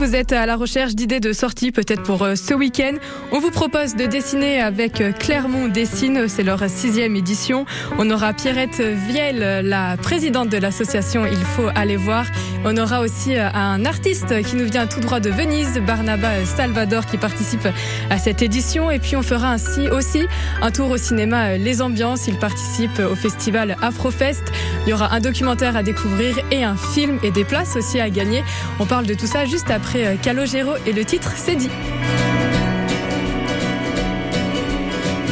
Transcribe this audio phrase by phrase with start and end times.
[0.00, 2.92] Vous êtes à la recherche d'idées de sortie peut-être pour euh, ce week-end.
[3.32, 7.66] On vous propose de dessiner avec euh, Clermont Dessine, c'est leur sixième édition.
[7.98, 12.26] On aura Pierrette Viel, la présidente de l'association Il faut aller voir.
[12.64, 17.04] On aura aussi euh, un artiste qui nous vient tout droit de Venise, Barnaba Salvador,
[17.06, 17.66] qui participe
[18.08, 18.92] à cette édition.
[18.92, 20.28] Et puis on fera ainsi aussi
[20.62, 22.28] un tour au cinéma Les Ambiances.
[22.28, 24.44] Il participe au festival Afrofest.
[24.86, 28.08] Il y aura un documentaire à découvrir et un film et des places aussi à
[28.10, 28.44] gagner.
[28.78, 31.70] On parle de tout ça juste après euh, Calogero et le titre c'est dit.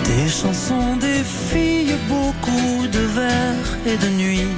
[0.04, 4.48] Des chansons, des filles, beaucoup de vers et de nuit.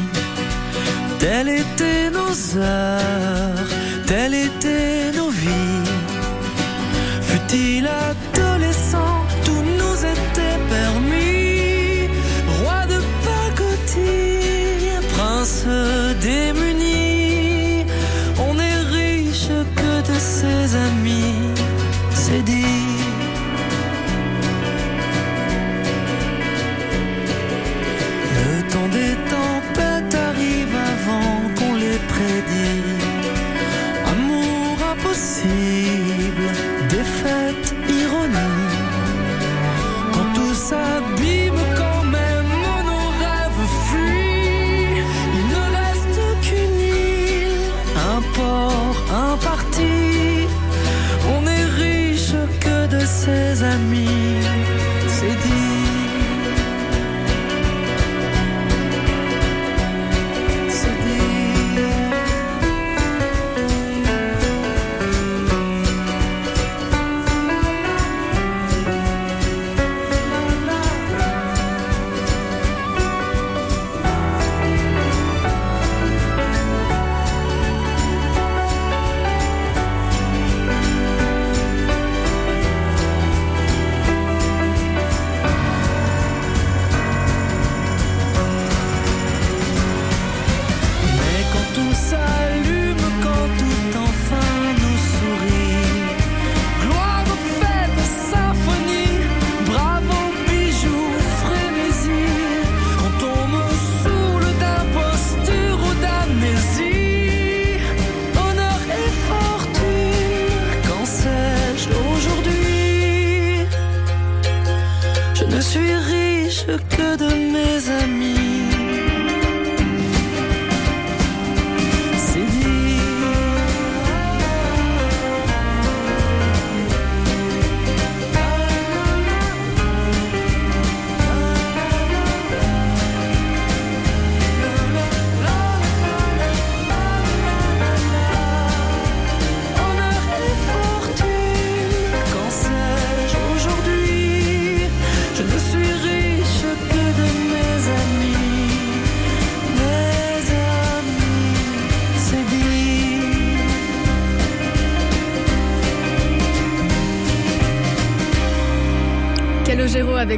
[1.18, 3.68] Telles étaient nos heures,
[4.06, 5.84] telles étaient nos vies.
[7.22, 12.08] Fut-il adolescent, tout nous était permis.
[12.60, 15.66] Roi de pacotille, prince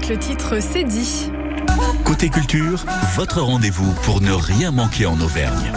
[0.01, 1.31] avec le titre C'est dit.
[2.05, 2.85] Côté culture,
[3.17, 5.73] votre rendez-vous pour ne rien manquer en Auvergne.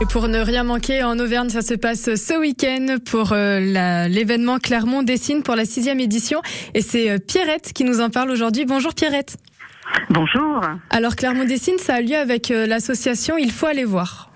[0.00, 3.60] Et pour ne rien manquer en Auvergne, ça se passe ce week-end pour euh,
[4.08, 6.42] l'événement Clermont Dessine pour la sixième édition.
[6.74, 8.66] Et c'est euh, Pierrette qui nous en parle aujourd'hui.
[8.66, 9.36] Bonjour Pierrette.
[10.10, 10.60] Bonjour.
[10.90, 14.29] Alors Clermont Dessine, ça a lieu avec euh, l'association Il faut aller voir.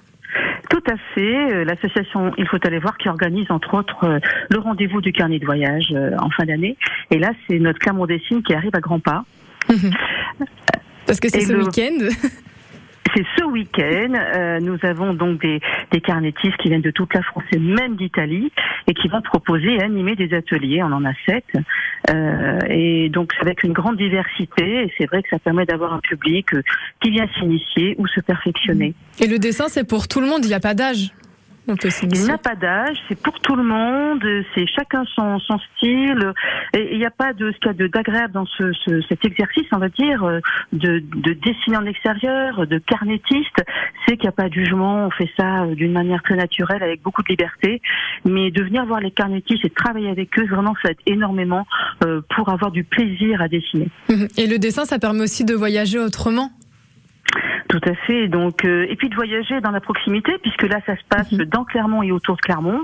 [0.74, 1.52] Tout à fait.
[1.52, 4.18] Euh, l'association Il faut aller voir qui organise entre autres euh,
[4.50, 6.76] le rendez-vous du carnet de voyage euh, en fin d'année.
[7.12, 9.24] Et là, c'est notre Clermont Dessine qui arrive à grands pas.
[11.06, 12.08] Parce que c'est ce week-end.
[13.14, 14.12] C'est ce week-end.
[14.14, 15.60] Euh, nous avons donc des,
[15.92, 18.50] des carnétistes qui viennent de toute la France et même d'Italie
[18.86, 20.82] et qui vont proposer et animer des ateliers.
[20.82, 21.44] On en a sept.
[22.10, 24.84] Euh, et donc avec une grande diversité.
[24.84, 26.62] Et c'est vrai que ça permet d'avoir un public euh,
[27.00, 28.94] qui vient s'initier ou se perfectionner.
[29.20, 30.40] Et le dessin, c'est pour tout le monde.
[30.44, 31.12] Il n'y a pas d'âge.
[31.66, 34.22] Il n'a pas d'âge, c'est pour tout le monde,
[34.54, 36.32] c'est chacun son, son style.
[36.74, 39.24] Et il n'y a pas de ce qu'il y a d'agréable dans ce, ce, cet
[39.24, 40.22] exercice, on va dire,
[40.72, 43.64] de, de dessiner en extérieur, de carnétiste,
[44.06, 47.02] c'est qu'il n'y a pas de jugement, on fait ça d'une manière très naturelle, avec
[47.02, 47.80] beaucoup de liberté.
[48.24, 51.66] Mais de venir voir les carnétistes et de travailler avec eux, vraiment, ça aide énormément
[52.04, 53.88] euh, pour avoir du plaisir à dessiner.
[54.36, 56.50] Et le dessin, ça permet aussi de voyager autrement
[57.68, 58.28] Tout à fait.
[58.28, 61.44] Donc, euh, et puis de voyager dans la proximité, puisque là, ça se passe Mhm.
[61.46, 62.80] dans Clermont et autour de Clermont.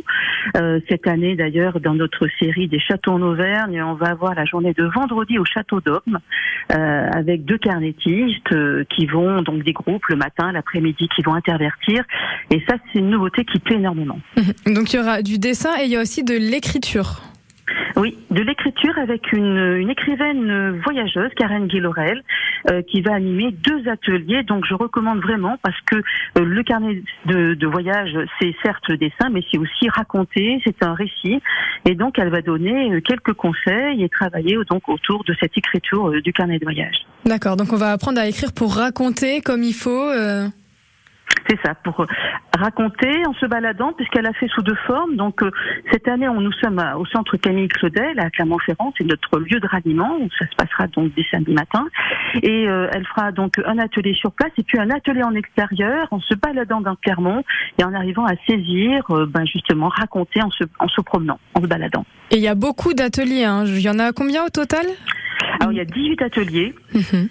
[0.56, 4.44] Euh, cette année, d'ailleurs, dans notre série des châteaux en Auvergne, on va avoir la
[4.44, 6.19] journée de vendredi au château d'Aume,
[6.72, 11.34] euh, avec deux carnétistes euh, qui vont donc des groupes le matin, l'après-midi, qui vont
[11.34, 12.02] intervertir.
[12.50, 14.19] Et ça, c'est une nouveauté qui plaît énormément.
[14.37, 14.75] Mhm.
[14.75, 17.20] Donc il y aura du dessin et il y a aussi de l'écriture.
[18.00, 22.23] Oui, de l'écriture avec une, une écrivaine voyageuse, Karen Guilorel,
[22.70, 24.43] euh, qui va animer deux ateliers.
[24.43, 26.02] Donc je recommande vraiment parce que euh,
[26.43, 31.43] le carnet de, de voyage, c'est certes dessin, mais c'est aussi raconter, c'est un récit.
[31.85, 35.58] Et donc elle va donner euh, quelques conseils et travailler euh, donc autour de cette
[35.58, 37.05] écriture euh, du carnet de voyage.
[37.26, 40.08] D'accord, donc on va apprendre à écrire pour raconter comme il faut.
[41.50, 42.06] C'est ça, pour euh,
[42.56, 45.17] raconter en se baladant, puisqu'elle a fait sous deux formes.
[45.17, 45.50] Donc euh,
[45.91, 49.58] cette année, on, nous sommes à- au centre Camille Claudel à Clermont-Ferrand, c'est notre lieu
[49.58, 51.88] de ralliement où ça se passera donc dès samedi matin.
[52.44, 56.06] Et euh, elle fera donc un atelier sur place et puis un atelier en extérieur,
[56.12, 57.43] en se baladant dans Clermont
[57.79, 61.62] et en arrivant à saisir, euh, ben justement, raconter en se, en se promenant, en
[61.62, 62.06] se baladant.
[62.31, 63.44] Et il y a beaucoup d'ateliers.
[63.44, 63.64] Hein.
[63.67, 64.87] Il y en a combien au total?
[65.58, 66.75] Alors il y a 18 ateliers.
[66.94, 67.29] Mhm.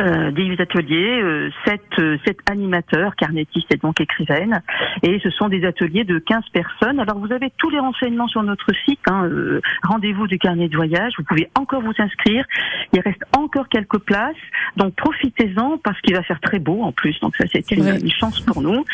[0.00, 4.60] Euh, 18 ateliers, euh, 7, euh, sept animateurs, carnétistes et donc écrivaines.
[5.02, 6.98] Et ce sont des ateliers de 15 personnes.
[6.98, 10.76] Alors vous avez tous les renseignements sur notre site, hein, euh, rendez-vous du carnet de
[10.76, 11.12] voyage.
[11.16, 12.44] Vous pouvez encore vous inscrire.
[12.92, 14.34] Il reste encore quelques places.
[14.76, 17.18] Donc profitez-en parce qu'il va faire très beau en plus.
[17.20, 18.84] Donc ça c'est une, chance pour nous.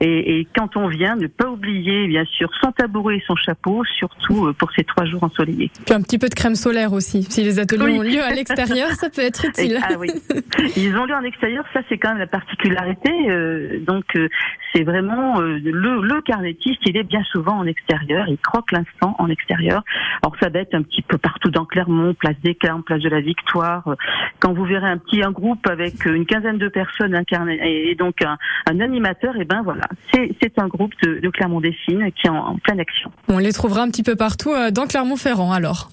[0.00, 3.82] Et, et quand on vient, ne pas oublier bien sûr son tabouret et son chapeau,
[3.96, 5.70] surtout euh, pour ces trois jours ensoleillés.
[5.86, 7.22] Puis un petit peu de crème solaire aussi.
[7.24, 7.98] Si les ateliers Oui.
[7.98, 9.78] ont lieu à l'extérieur, ça peut être Et- utile.
[9.82, 10.10] ah oui.
[10.76, 13.10] Ils ont lieu en extérieur, ça c'est quand même la particularité.
[13.30, 14.28] euh, donc euh,
[14.72, 19.14] c'est vraiment euh, le, le carnétiste, il est bien souvent en extérieur, il croque l'instant
[19.18, 19.82] en extérieur.
[20.22, 23.08] Alors ça va être un petit peu partout dans Clermont, place des Carmes, place de
[23.08, 23.86] la Victoire.
[23.88, 23.94] Euh,
[24.38, 27.94] Quand vous verrez un petit un groupe avec euh, une quinzaine de personnes incarnées et,
[27.94, 28.38] donc un,
[28.70, 32.36] un animateur, et ben voilà, c'est un groupe de, de Clermont Dessine qui est en,
[32.36, 33.10] en pleine action.
[33.28, 35.90] On les trouvera un petit peu partout euh, dans Clermont-Ferrand alors.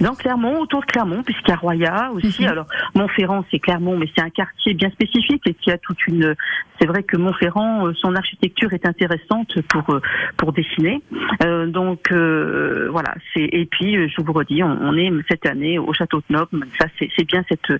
[0.00, 2.42] Dans Clermont, autour de Clermont, puisqu'il y a Roya aussi.
[2.42, 2.48] Mhm.
[2.48, 6.34] Alors, Montferrand, c'est Clermont, mais c'est un quartier bien spécifique et qui a toute une.
[6.80, 10.00] C'est vrai que Montferrand, euh, son architecture est intéressante pour euh,
[10.36, 11.02] pour dessiner.
[11.44, 13.14] Euh, donc euh, voilà.
[13.34, 16.66] C'est et puis je vous redis, on, on est cette année au château de Noble.
[16.80, 17.72] Ça, c'est c'est bien cette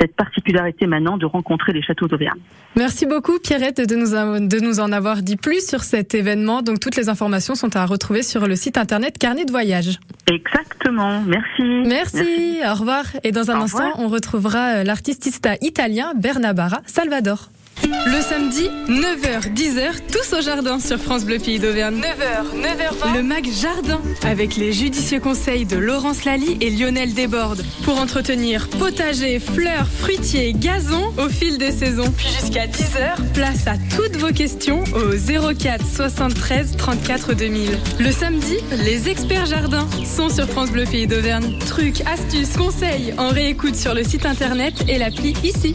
[0.00, 2.40] cette particularité maintenant de rencontrer les châteaux d'Auvergne.
[2.76, 6.62] Merci beaucoup Pierrette de nous, a- de nous en avoir dit plus sur cet événement.
[6.62, 9.98] Donc toutes les informations sont à retrouver sur le site internet Carnet de voyage.
[10.30, 11.22] Exactement.
[11.26, 11.45] Merci.
[11.58, 13.04] Merci, au revoir.
[13.24, 14.00] Et dans un Au instant, revoir.
[14.00, 17.50] on retrouvera euh, l'artistista italien Bernabara Salvador.
[17.82, 21.96] Le samedi, 9h, 10h, tous au jardin sur France Bleu Pays d'Auvergne.
[21.96, 23.16] 9h, 9h20.
[23.16, 27.64] Le MAC Jardin, avec les judicieux conseils de Laurence Lally et Lionel Desbordes.
[27.84, 32.10] Pour entretenir potager, fleurs, fruitiers, gazon au fil des saisons.
[32.16, 37.78] Puis jusqu'à 10h, place à toutes vos questions au 04 73 34 2000.
[37.98, 41.58] Le samedi, les experts jardins sont sur France Bleu Pays d'Auvergne.
[41.66, 45.74] Trucs, astuces, conseils en réécoute sur le site internet et l'appli ici.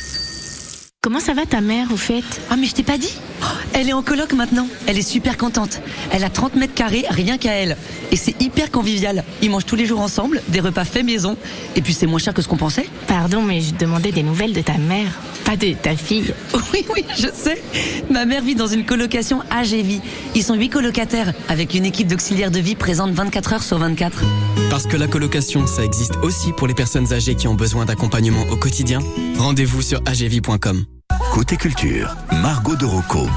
[1.03, 2.23] Comment ça va ta mère au fait?
[2.51, 3.11] Ah mais je t'ai pas dit
[3.41, 4.67] Oh, Elle est en coloc maintenant.
[4.85, 5.81] Elle est super contente.
[6.11, 7.75] Elle a 30 mètres carrés rien qu'à elle.
[8.11, 9.23] Et c'est hyper convivial.
[9.41, 11.37] Ils mangent tous les jours ensemble, des repas faits maison.
[11.75, 12.87] Et puis c'est moins cher que ce qu'on pensait.
[13.07, 15.09] Pardon, mais je demandais des nouvelles de ta mère,
[15.51, 16.33] pas de ta fille.
[16.73, 17.61] Oui, oui, je sais.
[18.09, 19.99] Ma mère vit dans une colocation AGV.
[20.35, 24.23] Ils sont huit colocataires avec une équipe d'auxiliaires de vie présente 24 heures sur 24.
[24.69, 28.43] Parce que la colocation, ça existe aussi pour les personnes âgées qui ont besoin d'accompagnement
[28.51, 28.99] au quotidien.
[29.37, 30.85] Rendez-vous sur agv.com.
[31.33, 33.27] Côté culture, Margot de Rocco.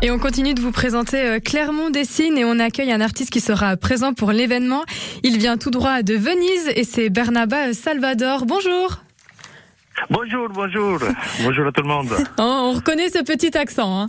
[0.00, 3.40] Et on continue de vous présenter euh, Clermont Dessine et on accueille un artiste qui
[3.40, 4.84] sera présent pour l'événement.
[5.22, 8.46] Il vient tout droit de Venise et c'est Bernaba Salvador.
[8.46, 9.00] Bonjour.
[10.10, 10.98] Bonjour, bonjour.
[11.44, 12.08] bonjour à tout le monde.
[12.38, 14.00] Oh, on reconnaît ce petit accent.
[14.02, 14.06] Hein.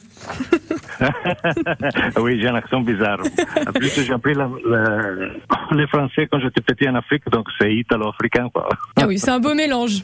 [2.19, 3.19] oui, j'ai un accent bizarre.
[3.67, 5.29] En plus, j'ai appris la, la-
[5.71, 8.47] le français quand j'étais petit en Afrique, donc c'est italo-africain.
[8.95, 10.03] Ah oui, c'est un beau mélange.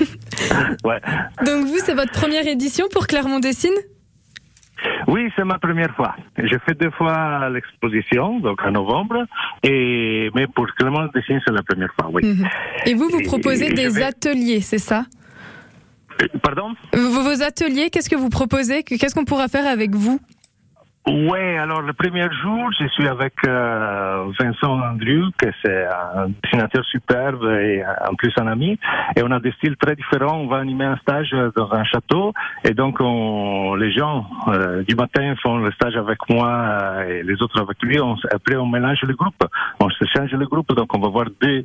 [0.84, 1.00] Ouais.
[1.46, 3.72] Donc vous, c'est votre première édition pour Clermont Dessine?
[5.08, 6.14] Oui, c'est ma première fois.
[6.36, 9.24] J'ai fait deux fois l'exposition, donc en novembre,
[9.62, 12.22] et mais pour Clément Dessin, c'est la première fois, oui.
[12.26, 12.46] Mhm.
[12.84, 15.06] Et vous, vous proposez et des vais- ateliers, c'est ça?
[16.42, 20.20] Pardon vos, ateliers, qu'est-ce que vous proposez Qu'est-ce qu'on pourra faire avec vous
[21.08, 26.84] Ouais, alors le premier jour, je suis avec euh, Vincent Andrew, que c'est un dessinateur
[26.84, 28.76] superbe et en plus un ami.
[29.14, 30.38] Et on a des styles très différents.
[30.38, 32.32] On va animer un stage dans un château.
[32.64, 37.22] Et donc, on, les gens euh, du matin font le stage avec moi euh, et
[37.22, 38.00] les autres avec lui.
[38.00, 39.44] On, après, on mélange le groupe.
[39.78, 40.74] On se change le groupe.
[40.74, 41.64] Donc, on va voir deux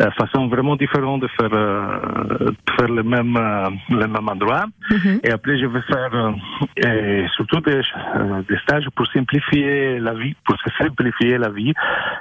[0.00, 4.64] euh, façons vraiment différentes de faire, euh, de faire le même, euh, le même endroit.
[5.22, 6.32] Et après, je vais faire euh,
[6.76, 7.80] et surtout des,
[8.16, 11.72] euh, des stages pour simplifier la vie, pour se simplifier la vie.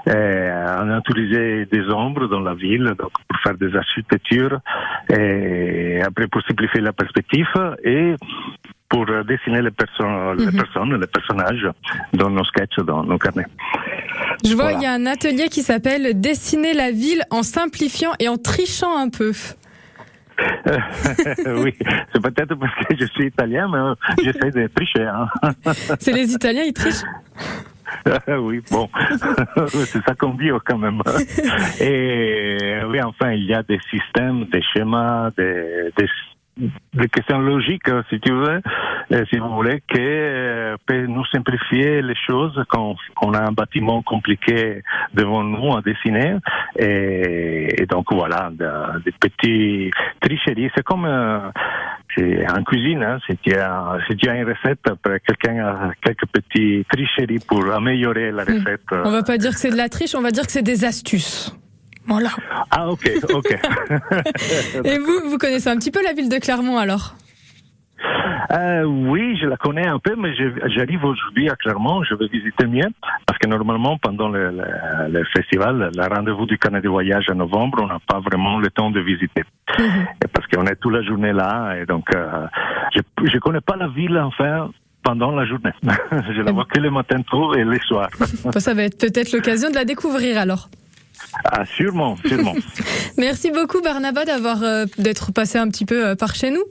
[0.08, 4.60] Euh, on a utilisé des ombres dans la ville, donc pour faire des architectures.
[5.10, 7.48] Et après, pour simplifier la perspective
[7.84, 8.16] et
[8.90, 10.04] pour euh, dessiner les, perso
[10.38, 11.68] les personnes, les personnages
[12.14, 13.46] dans nos sketchs, dans nos carnets.
[14.44, 18.28] Je vois, il y a un atelier qui s'appelle Dessiner la ville en simplifiant et
[18.28, 19.32] en trichant un peu.
[21.46, 21.76] oui,
[22.14, 23.94] c'est peut-être parce que je suis italien, mais euh,
[24.24, 25.04] j'essaie de tricher.
[25.06, 25.28] Hein.
[26.00, 27.04] C'est les Italiens, ils trichent
[28.28, 28.88] oui, bon,
[29.68, 31.02] c'est ça qu'on dit quand même.
[31.82, 36.08] Et oui, enfin, il y a des systèmes, des schémas, des, des
[36.94, 38.62] des questions logiques, si tu veux,
[39.14, 43.52] euh, si vous voulez, qui euh, peut nous simplifier les choses quand on a un
[43.52, 44.82] bâtiment compliqué
[45.14, 46.36] devant nous à dessiner.
[46.78, 50.70] Et, et donc voilà, de- des petits tricheries.
[50.76, 51.40] C'est comme euh,
[52.58, 56.26] en cuisine, hein, si, tu as, si tu as une recette, après, quelqu'un a quelques
[56.28, 58.82] petits tricheries pour améliorer la recette.
[58.92, 60.84] On va pas dire que c'est de la triche, on va dire que c'est des
[60.84, 61.56] astuces.
[62.10, 62.30] Voilà.
[62.72, 63.52] Ah ok, ok.
[64.84, 67.16] Et vous, vous connaissez un petit peu la ville de Clermont alors?
[68.52, 70.34] Euh, oui, je la connais un peu, mais
[70.76, 72.88] j'arrive aujourd'hui à Clermont, je vais visiter mieux,
[73.28, 77.80] parce que normalement, pendant le, le- le festival, le rendez-vous du Canada voyage en novembre,
[77.84, 79.44] on n'a pas vraiment le temps de visiter.
[79.78, 82.48] Et parce qu'on est toute la journée là, et donc euh,
[82.96, 83.02] je
[83.36, 84.72] ne connais pas la ville, enfin,
[85.04, 85.74] pendant la journée.
[86.36, 88.10] je la vois que le matin tôt et le soir.
[88.46, 90.70] Enfin, Ça va être peut-être l'occasion de la découvrir alors.
[91.46, 92.56] Ah, sûrement, sûrement.
[93.18, 96.64] Merci beaucoup Barnaba d'avoir euh, d'être passé un petit peu euh, par chez nous.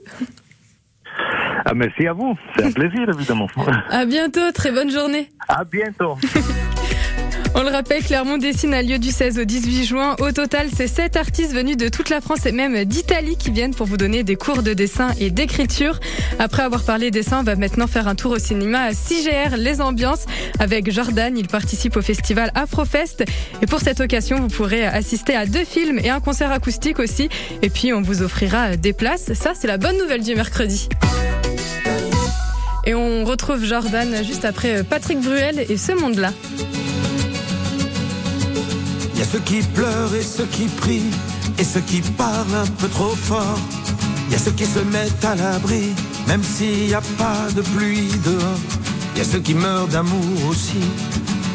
[1.65, 3.47] Ah, merci à vous, c'est un plaisir, évidemment.
[3.89, 5.29] À bientôt, très bonne journée.
[5.49, 6.17] À bientôt.
[7.55, 10.15] On le rappelle, Clermont dessine a lieu du 16 au 18 juin.
[10.19, 13.73] Au total, c'est sept artistes venus de toute la France et même d'Italie qui viennent
[13.73, 15.99] pour vous donner des cours de dessin et d'écriture.
[16.37, 19.81] Après avoir parlé dessin, on va maintenant faire un tour au cinéma à CGR Les
[19.81, 20.25] Ambiances
[20.59, 21.37] avec Jordan.
[21.37, 23.23] Il participe au festival Afrofest.
[23.61, 27.29] Et pour cette occasion, vous pourrez assister à deux films et un concert acoustique aussi.
[27.61, 29.33] Et puis, on vous offrira des places.
[29.33, 30.87] Ça, c'est la bonne nouvelle du mercredi.
[32.85, 36.31] Et on retrouve Jordan juste après Patrick Bruel et ce monde-là.
[39.19, 41.11] Y a ceux qui pleurent et ceux qui prient,
[41.57, 43.59] et ceux qui parlent un peu trop fort.
[44.31, 45.93] Y a ceux qui se mettent à l'abri,
[46.25, 48.61] même s'il n'y a pas de pluie dehors.
[49.17, 50.79] Y a ceux qui meurent d'amour aussi,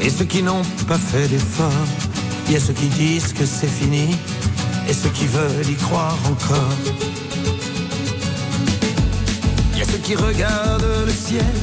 [0.03, 1.89] et ceux qui n'ont pas fait d'effort.
[2.51, 4.15] Y a ceux qui disent que c'est fini,
[4.87, 6.77] et ceux qui veulent y croire encore.
[9.75, 11.55] Y a ceux qui regardent le ciel,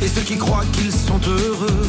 [0.00, 1.88] et ceux qui croient qu'ils sont heureux.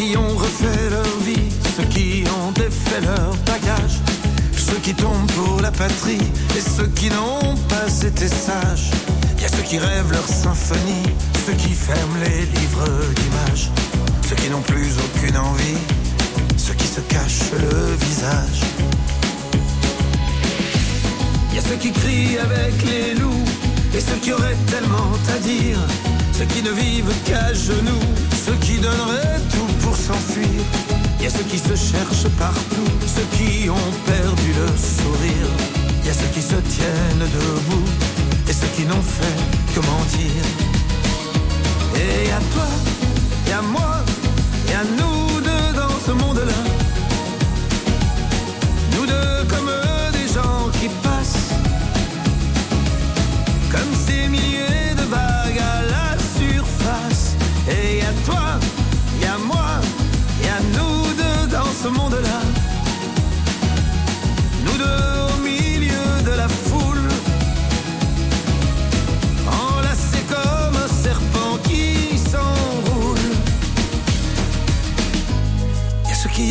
[0.00, 3.96] qui ont refait leur vie, ceux qui ont défait leur bagage,
[4.56, 6.26] ceux qui tombent pour la patrie
[6.56, 8.90] et ceux qui n'ont pas été sages.
[9.36, 11.08] Il y a ceux qui rêvent leur symphonie,
[11.44, 13.70] ceux qui ferment les livres d'images,
[14.26, 15.80] ceux qui n'ont plus aucune envie,
[16.56, 18.60] ceux qui se cachent le visage.
[21.50, 23.48] Il y a ceux qui crient avec les loups
[23.94, 25.78] et ceux qui auraient tellement à dire.
[26.40, 28.00] Ceux qui ne vivent qu'à genoux,
[28.46, 30.48] ceux qui donneraient tout pour s'enfuir.
[31.18, 35.50] Il y a ceux qui se cherchent partout, ceux qui ont perdu le sourire.
[36.00, 37.84] Il y a ceux qui se tiennent debout
[38.48, 40.42] et ceux qui n'ont fait que mentir.
[41.96, 42.68] Et à toi,
[43.46, 44.02] et à moi,
[44.70, 46.69] et à nous deux dans ce monde-là.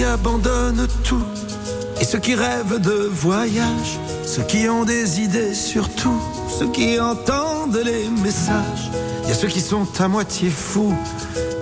[0.09, 1.23] Abandonnent tout
[2.01, 6.19] et ceux qui rêvent de voyage, ceux qui ont des idées surtout,
[6.57, 8.89] ceux qui entendent les messages.
[9.23, 10.95] Il y a ceux qui sont à moitié fous,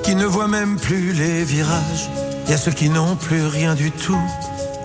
[0.03, 2.09] qui ne voient même plus les virages.
[2.45, 4.23] Il y a ceux qui n'ont plus rien du tout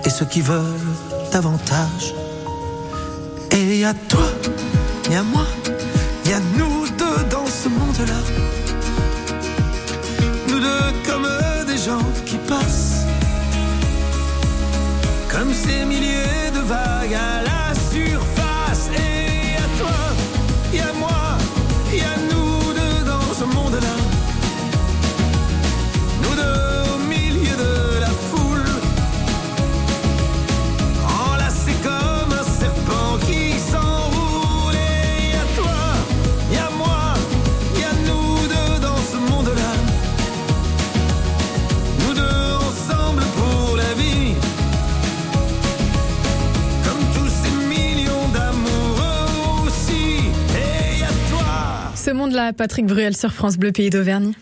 [0.05, 0.93] et ceux qui veulent
[1.31, 2.15] davantage.
[3.53, 4.29] Et il toi,
[5.07, 5.47] il y moi,
[6.25, 6.72] il y nous
[15.43, 17.72] comme ces milliers de vagues à la
[52.53, 54.33] Patrick Bruel sur France Bleu Pays d'Auvergne.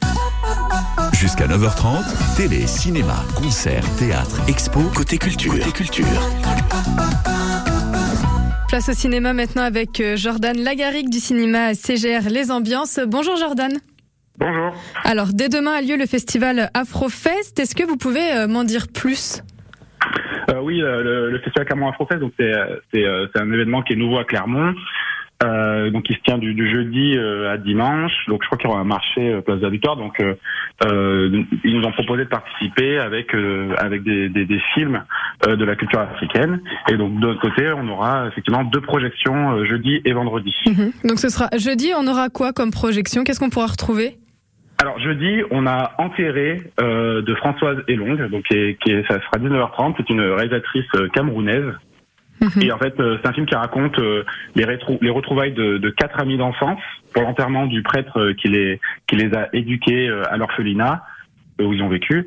[1.12, 5.52] Jusqu'à 9h30, télé, cinéma, concert, théâtre, expo, côté culture.
[5.52, 6.06] Côté culture.
[8.68, 13.00] Place au cinéma maintenant avec euh, Jordan Lagaric du cinéma CGR Les Ambiances.
[13.06, 13.72] Bonjour Jordan.
[14.38, 14.74] Bonjour.
[15.04, 17.58] Alors, dès demain a lieu le festival Afrofest.
[17.58, 19.42] Est-ce que vous pouvez euh, m'en dire plus?
[20.50, 22.52] Euh, oui, le, le festival Clermont Afrofest, donc c'est
[22.94, 23.04] c'est
[23.34, 24.74] c'est un événement qui est nouveau à Clermont.
[25.42, 28.12] Euh, donc il se tient du, du jeudi euh, à dimanche.
[28.28, 29.96] Donc je crois qu'il y aura un marché euh, place de la Victoire.
[29.96, 30.34] Donc euh,
[30.84, 35.02] euh, ils nous ont proposé de participer avec euh, avec des, des, des films
[35.46, 36.60] euh, de la culture africaine.
[36.90, 40.54] Et donc de notre côté, on aura effectivement deux projections euh, jeudi et vendredi.
[40.66, 40.92] Mhm.
[41.04, 43.24] Donc ce sera jeudi, on aura quoi comme projection?
[43.24, 44.16] Qu'est-ce qu'on pourra retrouver?
[44.82, 49.20] Alors jeudi, on a Enterré euh, de Françoise Elong, donc qui est, qui est- ça
[49.20, 49.94] sera 19h30.
[49.98, 51.08] C'est une réalisatrice euh,
[52.40, 52.68] camerounaise.
[52.68, 55.78] Et en fait, euh, c'est un film qui raconte euh, les, rétrou- les retrouvailles de,
[55.78, 56.80] de quatre amis d'enfance
[57.14, 61.02] pour l'enterrement du prêtre euh, qui les qui les a éduqués à l'orphelinat
[61.62, 62.26] où ils ont vécu.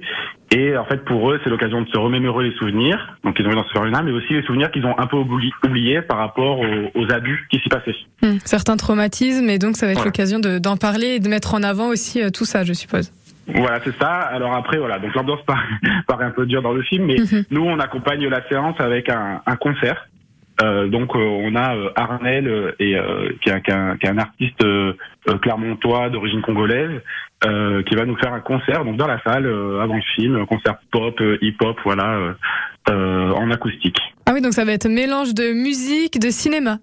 [0.52, 3.52] Et en fait, pour eux, c'est l'occasion de se remémorer les souvenirs, donc ils ont
[3.52, 6.20] eu dans ce orphelinat, mais aussi les souvenirs qu'ils ont un peu oubli- oubliés par
[6.20, 7.96] rapport aux, aux abus qui s'y passaient.
[8.22, 10.10] Hmm, Certains traumatismes, et donc ça va être Voilà.
[10.10, 13.12] l'occasion de- d'en parler et de mettre en avant aussi tout ça, je suppose.
[13.48, 14.10] Voilà, c'est ça.
[14.12, 15.68] Alors après, voilà, donc l'ambiance paraît,
[16.08, 17.16] paraît un peu dure dans le film, mais
[17.52, 20.08] nous, on accompagne la séance avec un, un concert.
[20.62, 23.74] Euh, donc euh, on a euh, Arnel euh, et euh, qui, est un, qui est
[23.74, 24.64] un- qui est un artiste
[25.42, 27.02] clermontois d'origine congolaise
[27.46, 30.36] euh, qui va nous faire un concert donc dans la salle euh, avant le film,
[30.36, 32.34] un concert pop, euh, hip-hop, voilà, euh,
[32.90, 33.98] euh, en acoustique.
[34.26, 36.78] Ah oui, donc ça va être mélange de musique, de cinéma.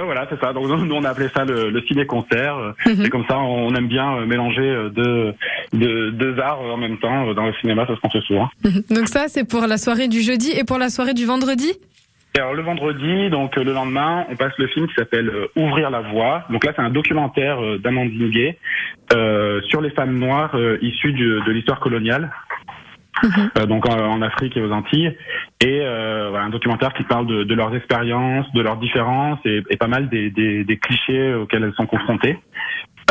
[0.00, 0.52] Ouais, voilà, c'est ça.
[0.52, 2.56] Donc nous, on a appelé ça le, le ciné-concert.
[2.86, 3.04] Mhm.
[3.04, 5.34] Et comme ça, on aime bien euh, mélanger euh, deux,
[5.74, 7.86] deux, deux arts euh, en même temps dans le cinéma.
[7.86, 8.48] Ça se qu'on fait souvent.
[8.64, 8.82] Mhm.
[8.96, 11.72] Donc ça, c'est pour la soirée du jeudi et pour la soirée du vendredi?
[12.36, 16.00] Et alors le vendredi, donc le lendemain, on passe le film qui s'appelle Ouvrir la
[16.00, 16.44] voie.
[16.50, 18.56] Donc là, c'est un documentaire d'Amandine Gay
[19.12, 22.30] euh, sur les femmes noires euh, issues du- de l'histoire coloniale.
[23.58, 25.16] Euh, donc en, en Afrique et aux Antilles,
[25.60, 29.62] et euh, voilà, un documentaire qui parle de, de leurs expériences, de leurs différences et,
[29.70, 32.38] et pas mal des, des, des clichés auxquels elles sont confrontées.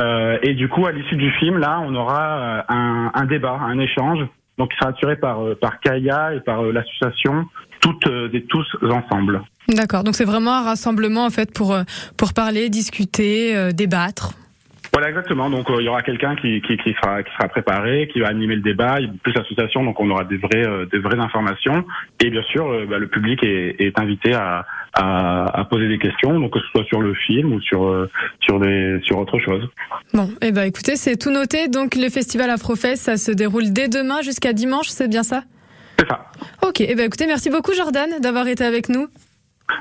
[0.01, 3.79] Euh, et du coup, à l'issue du film, là, on aura un, un débat, un
[3.79, 4.19] échange,
[4.57, 7.45] donc qui sera assuré par par Kaya et par l'association
[7.81, 9.41] toutes et tous ensemble.
[9.69, 11.77] D'accord, donc c'est vraiment un rassemblement en fait pour,
[12.17, 14.33] pour parler, discuter, euh, débattre.
[14.91, 15.49] Voilà exactement.
[15.49, 18.27] Donc euh, il y aura quelqu'un qui, qui, qui sera qui sera préparé, qui va
[18.27, 18.99] animer le débat.
[18.99, 21.85] Il y a plus l'association, donc on aura des vraies euh, des vraies informations.
[22.19, 25.99] Et bien sûr, euh, bah, le public est, est invité à, à à poser des
[25.99, 29.39] questions, donc que ce soit sur le film ou sur euh, sur des sur autre
[29.39, 29.67] chose.
[30.13, 31.67] Bon, eh ben écoutez, c'est tout noté.
[31.67, 35.43] Donc le festival Afrofest, ça se déroule dès demain jusqu'à dimanche, c'est bien ça?
[35.99, 36.25] C'est ça.
[36.63, 39.07] Ok, eh ben écoutez, merci beaucoup Jordan d'avoir été avec nous.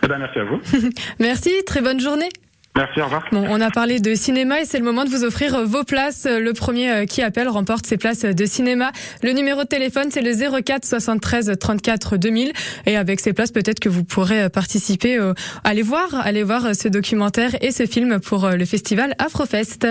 [0.02, 0.60] Eh ben merci à vous.
[1.18, 2.28] Merci, très bonne journée.
[2.76, 3.24] Merci, au revoir.
[3.32, 5.82] Bon, on a parlé de cinéma et c'est le moment de vous offrir euh, vos
[5.82, 6.26] places.
[6.26, 8.92] Euh, Le premier euh, qui appelle remporte ses places de cinéma.
[9.22, 12.52] Le numéro de téléphone, c'est le 04 73 34 2000.
[12.86, 15.18] Et avec ces places, peut-être que vous pourrez participer,
[15.64, 19.86] aller voir, aller voir ce documentaire et ce film pour le festival Afrofest.